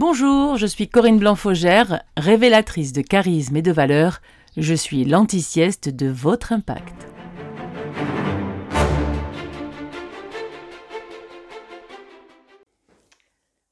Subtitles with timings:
[0.00, 4.20] Bonjour, je suis Corinne Blanc-Faugère, révélatrice de charisme et de valeur.
[4.56, 7.08] Je suis l'anti-sieste de votre impact.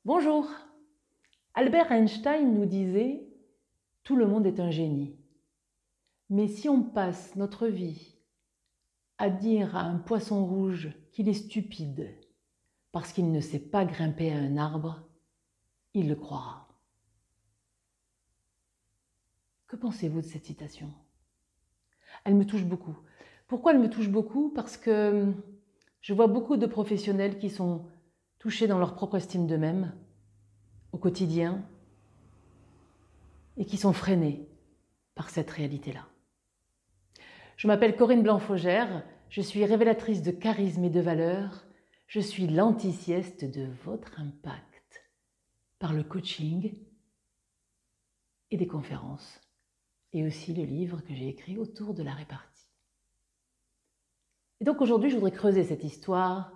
[0.05, 0.49] Bonjour.
[1.55, 3.29] Albert Einstein nous disait
[4.03, 5.17] Tout le monde est un génie.
[6.29, 8.17] Mais si on passe notre vie
[9.19, 12.19] à dire à un poisson rouge qu'il est stupide
[12.91, 15.06] parce qu'il ne sait pas grimper à un arbre,
[15.97, 16.69] il le croira.
[19.67, 20.93] Que pensez-vous de cette citation?
[22.25, 22.97] Elle me touche beaucoup.
[23.49, 24.51] Pourquoi elle me touche beaucoup?
[24.51, 25.33] Parce que
[26.03, 27.87] je vois beaucoup de professionnels qui sont
[28.39, 29.95] touchés dans leur propre estime d'eux-mêmes
[30.93, 31.65] au quotidien
[33.57, 34.47] et qui sont freinés
[35.15, 36.07] par cette réalité-là.
[37.57, 41.65] Je m'appelle Corinne Blanc-Faugère, je suis révélatrice de charisme et de valeur,
[42.07, 44.76] je suis l'anti-sieste de votre impact
[45.79, 46.75] par le coaching
[48.51, 49.41] et des conférences,
[50.13, 52.71] et aussi le livre que j'ai écrit autour de la répartie.
[54.61, 56.53] Et donc aujourd'hui, je voudrais creuser cette histoire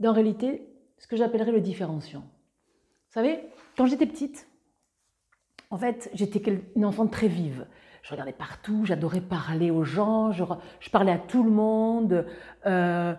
[0.00, 0.68] d'en réalité
[0.98, 2.20] ce que j'appellerais le différenciant.
[2.20, 3.40] Vous savez,
[3.76, 4.46] quand j'étais petite,
[5.70, 6.42] en fait, j'étais
[6.76, 7.66] une enfant très vive.
[8.02, 10.44] Je regardais partout, j'adorais parler aux gens, je,
[10.90, 12.26] parlais à tout le monde.
[12.66, 13.14] Euh,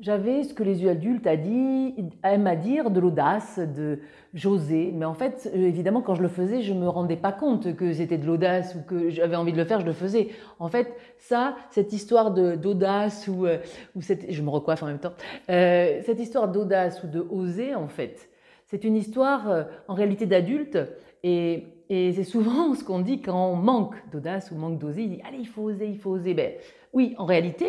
[0.00, 4.00] j'avais ce que les adultes a dit, aiment à dire, de l'audace, de
[4.34, 4.90] j'osais.
[4.94, 7.92] Mais en fait, euh, évidemment, quand je le faisais, je me rendais pas compte que
[7.92, 10.28] c'était de l'audace ou que j'avais envie de le faire, je le faisais.
[10.58, 13.58] En fait, ça, cette histoire d'audace ou, euh,
[13.94, 15.14] ou cette, je me recoiffe en même temps,
[15.50, 18.28] euh, cette histoire d'audace ou de oser, en fait,
[18.66, 20.76] c'est une histoire en réalité d'adulte
[21.22, 25.22] et, et c'est souvent ce qu'on dit quand on manque d'audace ou manque d'oser.
[25.26, 26.34] Allez, il faut oser, il faut oser.
[26.34, 26.52] Ben
[26.92, 27.66] oui, en réalité,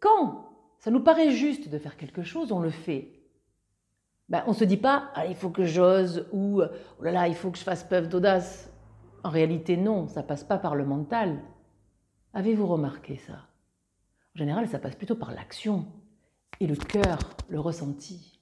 [0.00, 0.49] quand
[0.80, 3.12] ça nous paraît juste de faire quelque chose, on le fait.
[4.30, 7.28] Ben, on ne se dit pas, ah, il faut que j'ose ou oh là là,
[7.28, 8.70] il faut que je fasse preuve d'audace.
[9.22, 11.38] En réalité, non, ça passe pas par le mental.
[12.32, 13.34] Avez-vous remarqué ça?
[14.34, 15.86] En général, ça passe plutôt par l'action
[16.60, 17.18] et le cœur,
[17.48, 18.40] le ressenti.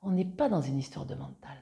[0.00, 1.58] On n'est pas dans une histoire de mental.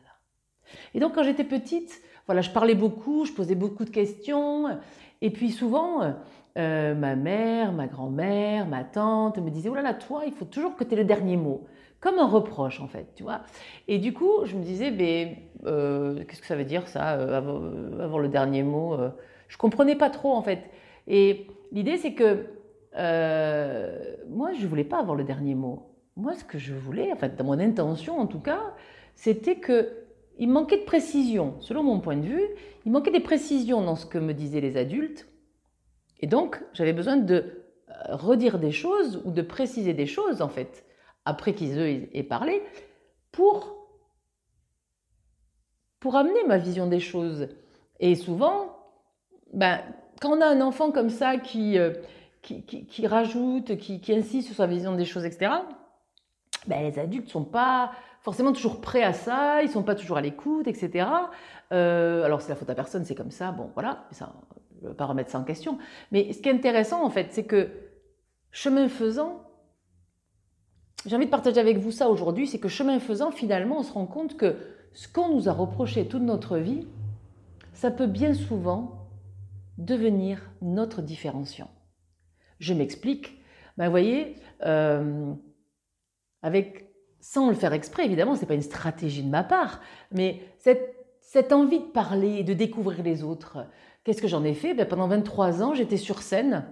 [0.94, 4.78] Et donc, quand j'étais petite, voilà, je parlais beaucoup, je posais beaucoup de questions,
[5.20, 6.14] et puis souvent,
[6.56, 10.44] euh, ma mère, ma grand-mère, ma tante me disaient, oh là là, toi, il faut
[10.44, 11.67] toujours que tu aies le dernier mot.
[12.00, 13.43] Comme un reproche, en fait, tu vois.
[13.89, 17.37] Et du coup, je me disais, mais euh, qu'est-ce que ça veut dire, ça, euh,
[17.37, 18.97] avoir, le dernier mot
[19.49, 20.71] Je comprenais pas trop, en fait.
[21.06, 22.47] Et l'idée, c'est que
[24.28, 25.91] moi, je voulais pas avoir le dernier mot.
[26.17, 28.61] Moi, ce que je voulais, en fait, dans mon intention, en tout cas,
[29.15, 30.06] c'était que
[30.38, 32.44] il manquait de précision, selon mon point de vue,
[32.84, 35.27] il manquait des précisions dans ce que me disaient les adultes
[36.21, 40.49] et donc, j'avais besoin de euh, redire des choses ou de préciser des choses, en
[40.49, 40.84] fait,
[41.25, 42.62] après qu'ils aient parlé,
[43.32, 43.88] pour,
[46.00, 47.49] pour amener ma vision des choses.
[48.00, 48.76] Et souvent,
[49.53, 49.81] ben,
[50.21, 51.93] quand on a un enfant comme ça qui, euh,
[52.43, 55.53] qui, rajoute, qui, insiste sur sa vision des choses, etc.,
[56.66, 59.94] ben, les adultes ne sont pas forcément toujours prêts à ça, ils ne sont pas
[59.94, 61.09] toujours à l'écoute, etc.
[61.72, 64.32] Euh, alors c'est la faute à personne, c'est comme ça, bon voilà, ça,
[64.82, 65.78] ne pas remettre ça en question.
[66.12, 67.70] Mais ce qui est intéressant, en fait, c'est que
[68.50, 69.42] chemin faisant,
[71.06, 73.92] j'ai envie de partager avec vous ça aujourd'hui, c'est que chemin faisant, finalement, on se
[73.92, 74.56] rend compte que
[74.92, 76.87] ce qu'on nous a reproché toute notre vie,
[77.75, 79.09] ça peut bien souvent
[79.78, 81.70] devenir notre différenciant.
[82.58, 83.38] Je m'explique.
[83.76, 85.34] Ben, vous voyez, euh,
[86.43, 89.81] avec, sans le faire exprès, évidemment, ce n'est pas une stratégie de ma part,
[90.12, 90.95] mais cette,
[91.26, 93.66] cette envie de parler, de découvrir les autres,
[94.06, 94.72] Qu'est-ce que j'en ai fait?
[94.72, 96.64] Ben, Pendant 23 ans, j'étais sur scène,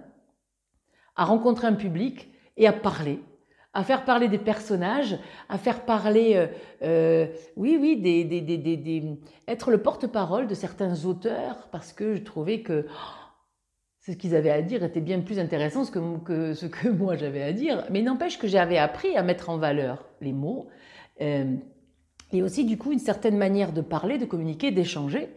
[1.17, 3.19] à rencontrer un public et à parler,
[3.73, 6.47] à faire parler des personnages, à faire parler, euh,
[6.81, 7.27] euh,
[7.57, 13.13] oui, oui, des, être le porte-parole de certains auteurs, parce que je trouvais que oh,
[13.99, 17.43] ce qu'ils avaient à dire était bien plus intéressant que, que ce que moi j'avais
[17.43, 17.83] à dire.
[17.91, 20.69] Mais n'empêche que j'avais appris à mettre en valeur les mots.
[21.19, 21.57] Euh,
[22.31, 25.29] et aussi, du coup, une certaine manière de parler, de communiquer, d'échanger.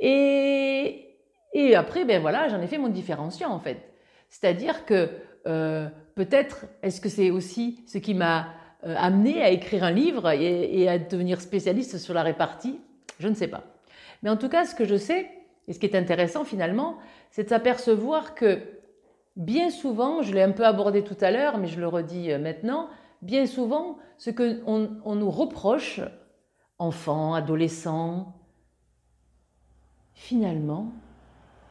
[0.00, 1.08] Et,
[1.76, 3.92] après, ben voilà, j'en ai fait mon différenciant en fait.
[4.28, 5.10] C'est-à-dire que
[5.46, 8.48] euh, peut-être, est-ce que c'est aussi ce qui m'a
[8.84, 12.80] euh, amené à écrire un livre et, à devenir spécialiste sur la répartie?
[13.18, 13.64] Je ne sais pas.
[14.22, 15.30] Mais en tout cas, ce que je sais,
[15.68, 16.96] et ce qui est intéressant finalement,
[17.30, 18.58] c'est de s'apercevoir que
[19.36, 22.38] bien souvent, je l'ai un peu abordé tout à l'heure, mais je le redis euh,
[22.38, 22.88] maintenant,
[23.20, 26.00] bien souvent, ce qu'on on nous reproche,
[26.78, 28.34] enfants, adolescents,
[30.14, 30.92] finalement,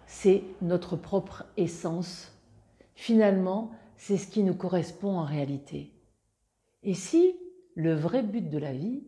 [0.06, 2.38] c'est notre propre essence.
[2.95, 5.94] Finalement, c'est ce qui nous correspond en réalité.
[6.83, 7.36] Et si
[7.75, 9.03] le vrai but de la vie,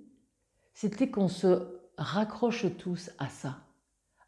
[0.73, 3.59] c'était qu'on se raccroche tous à ça,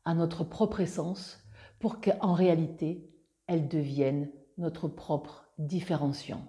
[0.03, 1.39] à notre propre essence,
[1.79, 3.09] pour qu'en réalité,
[3.47, 6.45] elle devienne notre propre différenciant.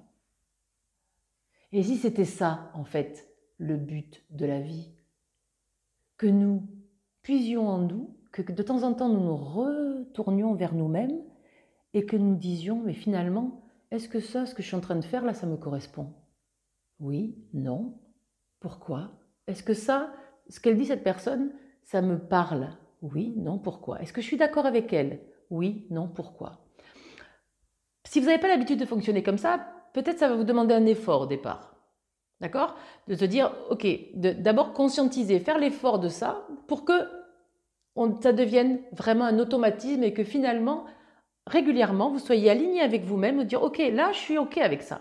[1.72, 3.28] Et si c'était ça, en fait,
[3.58, 4.95] le but de la vie,
[6.16, 6.62] que nous
[7.22, 11.22] puisions en nous, que de temps en temps nous nous retournions vers nous-mêmes
[11.94, 14.96] et que nous disions, mais finalement, est-ce que ça, ce que je suis en train
[14.96, 16.12] de faire là, ça me correspond?
[16.98, 17.98] Oui, non.
[18.60, 19.12] Pourquoi?
[19.46, 20.12] Est-ce que ça,
[20.48, 21.52] ce qu'elle dit cette personne,
[21.82, 22.70] ça me parle?
[23.02, 24.00] Oui, non, pourquoi?
[24.00, 25.20] Est-ce que je suis d'accord avec elle?
[25.50, 26.66] Oui, non, pourquoi?
[28.04, 30.86] Si vous n'avez pas l'habitude de fonctionner comme ça, peut-être ça va vous demander un
[30.86, 31.75] effort au départ.
[32.40, 32.76] D'accord?
[33.08, 37.08] De te dire, ok, d'abord conscientiser, faire l'effort de ça pour que
[38.20, 40.84] ça devienne vraiment un automatisme et que finalement,
[41.46, 45.00] régulièrement, vous soyez aligné avec vous-même, vous dire, ok, là, je suis ok avec ça.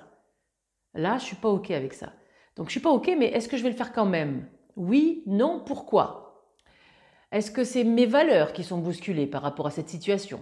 [0.94, 2.14] Là, je suis pas ok avec ça.
[2.56, 4.48] Donc, je suis pas ok, mais est-ce que je vais le faire quand même?
[4.78, 6.26] Oui, non, pourquoi?
[7.32, 10.40] Est-ce que c'est mes valeurs qui sont bousculées par rapport à cette situation?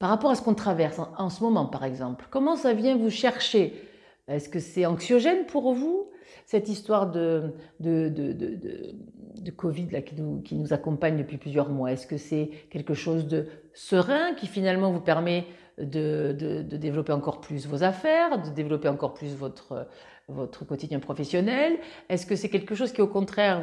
[0.00, 3.10] Par rapport à ce qu'on traverse en ce moment, par exemple Comment ça vient vous
[3.10, 3.88] chercher?
[4.28, 6.10] Est-ce que c'est anxiogène pour vous,
[6.46, 11.68] cette histoire de, de, de, de Covid là, qui, nous, qui nous accompagne depuis plusieurs
[11.68, 11.92] mois?
[11.92, 15.46] Est-ce que c'est quelque chose de serein qui finalement vous permet
[15.78, 19.88] de, développer encore plus vos affaires, de développer encore plus votre,
[20.28, 21.78] votre quotidien professionnel?
[22.08, 23.62] Est-ce que c'est quelque chose qui au contraire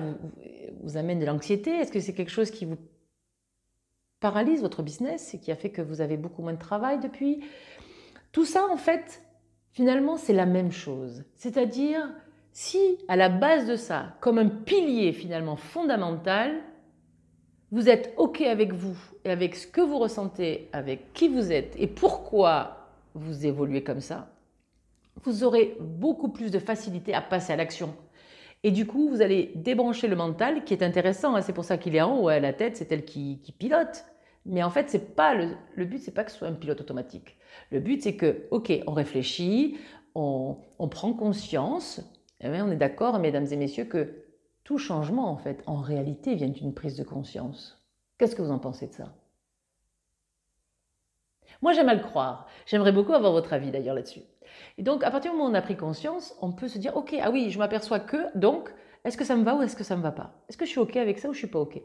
[0.84, 1.72] vous amène de l'anxiété?
[1.72, 2.78] Est-ce que c'est quelque chose qui vous
[4.20, 7.44] paralyse votre business et qui a fait que vous avez beaucoup moins de travail depuis?
[8.32, 9.22] Tout ça en fait,
[9.72, 11.24] finalement, c'est la même chose.
[11.36, 12.10] C'est-à-dire,
[12.52, 16.62] si à la base de ça, comme un pilier finalement fondamental,
[17.72, 21.76] vous êtes OK avec vous et avec ce que vous ressentez, avec qui vous êtes
[21.78, 24.30] et pourquoi vous évoluez comme ça,
[25.24, 27.94] vous aurez beaucoup plus de facilité à passer à l'action.
[28.64, 31.78] Et du coup, vous allez débrancher le mental, qui est intéressant, hein, c'est pour ça
[31.78, 34.06] qu'il est en haut, à la tête, c'est elle qui pilote.
[34.46, 36.82] Mais en fait, c'est pas le, le but, c'est pas que ce soit un pilote
[36.82, 37.38] automatique.
[37.70, 39.78] Le but, c'est que, ok, on réfléchit,
[40.16, 40.58] on,
[40.90, 42.00] prend conscience,
[42.40, 44.26] et eh on est d'accord, mesdames et messieurs, que
[44.64, 47.86] tout changement, en fait, en réalité, vient d'une prise de conscience.
[48.18, 49.16] Qu'est-ce que vous en pensez de ça?
[51.62, 52.48] Moi, j'aime à le croire.
[52.66, 54.22] J'aimerais beaucoup avoir votre avis d'ailleurs là-dessus.
[54.78, 56.98] Et donc, à partir du moment où on a pris conscience, on peut se dire,
[56.98, 58.74] ok, ah oui, je m'aperçois que, donc,
[59.04, 60.34] est-ce que ça me va ou est-ce que ça me va pas?
[60.50, 61.82] Est-ce que je suis ok avec ça ou je suis pas ok?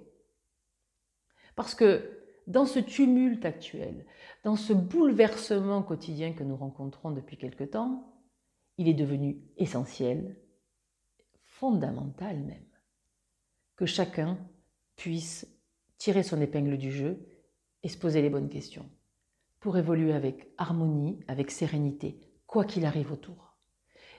[1.54, 4.06] Parce que dans ce tumulte actuel,
[4.44, 8.12] dans ce bouleversement quotidien que nous rencontrons depuis quelque temps,
[8.78, 10.36] il est devenu essentiel,
[11.42, 12.66] fondamental même,
[13.74, 14.38] que chacun
[14.94, 15.48] puisse
[15.98, 17.26] tirer son épingle du jeu
[17.82, 18.88] et se poser les bonnes questions
[19.60, 23.56] pour évoluer avec harmonie, avec sérénité, quoi qu'il arrive autour.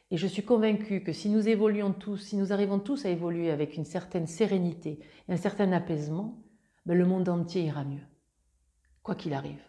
[0.10, 3.52] Et je suis convaincue que si nous évoluons tous, si nous arrivons tous à évoluer
[3.52, 6.44] avec une certaine sérénité et un certain apaisement,
[6.86, 8.06] ben le monde entier ira mieux
[9.08, 9.64] quoi qu'il arrive.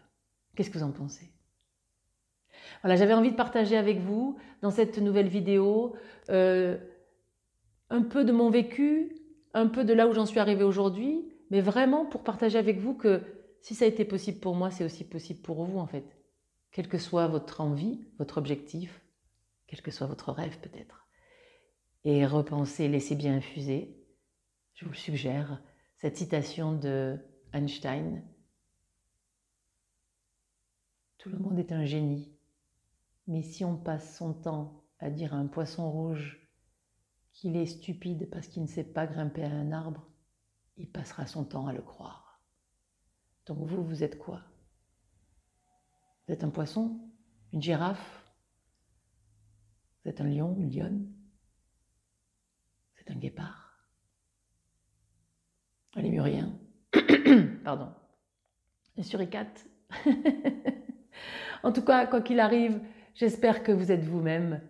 [0.56, 1.30] Qu'est-ce que vous en pensez?
[2.82, 5.94] Voilà, j'avais envie de partager avec vous dans cette nouvelle vidéo
[6.28, 6.76] euh,
[7.88, 9.16] un peu de mon vécu,
[9.54, 12.94] un peu de là où j'en suis arrivée aujourd'hui, mais vraiment pour partager avec vous
[12.94, 13.22] que
[13.62, 16.18] si ça a été possible pour moi, c'est aussi possible pour vous en fait.
[16.72, 19.00] Quelle que soit votre envie, votre objectif,
[19.68, 21.06] quel que soit votre rêve peut-être.
[22.02, 24.04] Et repenser, laissez bien infuser,
[24.74, 25.62] je vous suggère,
[25.96, 27.18] cette citation de
[27.52, 28.24] Einstein
[31.30, 32.32] le monde est un génie.
[33.26, 36.48] Mais si on passe son temps à dire à un poisson rouge
[37.32, 40.06] qu'il est stupide parce qu'il ne sait pas grimper à un arbre,
[40.76, 42.40] il passera son temps à le croire.
[43.46, 44.42] Donc vous, vous êtes quoi?
[46.26, 47.00] Vous êtes un poisson?
[47.52, 48.24] Une girafe?
[50.02, 51.12] Vous êtes un lion Une lionne?
[52.94, 53.86] Vous êtes un guépard?
[55.94, 56.58] Un lémurien
[57.64, 57.92] Pardon.
[58.96, 59.66] Un suricate
[61.62, 62.80] En tout cas, quoi qu'il arrive,
[63.14, 64.60] j'espère que vous êtes vous-même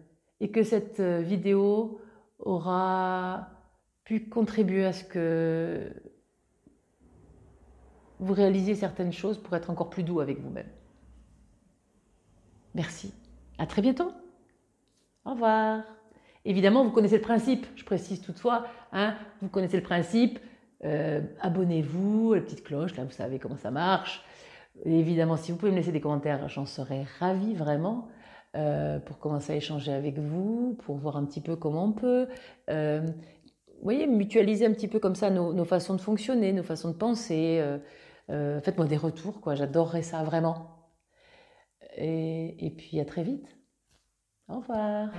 [0.41, 2.00] et que cette euh, vidéo
[2.38, 3.49] aura
[4.05, 5.93] pu contribuer à ce que
[8.21, 10.69] vous réalisiez certaines choses pour être encore plus doux avec vous-même.
[12.75, 13.12] Merci.
[13.59, 14.12] À très bientôt.
[15.25, 15.83] Au revoir.
[16.45, 20.38] Évidemment, vous connaissez le principe, je précise toutefois, hein, vous connaissez le principe,
[20.85, 24.25] euh, abonnez-vous, la petite cloche, là vous savez comment ça marche
[24.85, 28.09] évidemment, si vous pouvez me laisser des commentaires, j'en serais ravie vraiment.
[28.57, 32.29] Euh, pour commencer à échanger avec vous, pour voir un petit peu comment on peut,
[32.71, 36.91] euh, vous voyez, mutualiser un petit peu comme ça nos, façons de fonctionner, nos façons
[36.91, 37.63] de penser.
[38.31, 39.55] Euh, faites-moi des retours, quoi.
[39.55, 40.89] J'adorerais ça vraiment.
[41.97, 43.47] Et, et puis à très vite.
[44.49, 45.11] Au revoir.